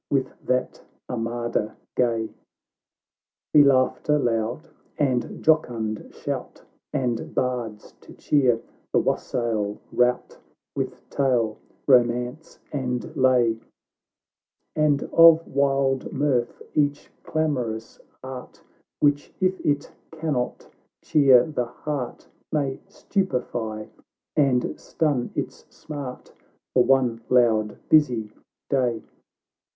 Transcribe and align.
With 0.09 0.33
that 0.47 0.81
armada 1.07 1.77
gay 1.95 2.31
Ee 3.55 3.61
laughter 3.63 4.17
loud 4.17 4.67
and 4.97 5.43
jocund 5.43 6.09
shout, 6.11 6.63
And 6.91 7.35
bards 7.35 7.91
to 8.01 8.13
cheer 8.15 8.59
the 8.91 8.97
wassail 8.97 9.77
rout, 9.91 10.39
W 10.75 10.87
ith 10.91 11.07
tale, 11.11 11.59
romance, 11.85 12.57
and 12.71 13.15
lay; 13.15 13.59
And 14.75 15.03
of 15.13 15.47
wild 15.47 16.11
mirth 16.11 16.63
each 16.73 17.11
clamorous 17.21 17.99
art, 18.23 18.63
Which, 19.01 19.31
if 19.39 19.63
it 19.63 19.91
cannot 20.09 20.67
cheer 21.03 21.45
the 21.45 21.65
heart, 21.65 22.27
May 22.51 22.77
stupify 22.89 23.87
and 24.35 24.79
stun 24.79 25.29
its 25.35 25.67
smart, 25.69 26.33
For 26.73 26.83
one 26.83 27.21
loud 27.29 27.77
busy 27.87 28.31
day. 28.67 29.03